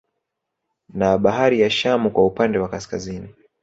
[0.93, 3.33] Na bahari ya Shamu kwa upande wa Kaskazini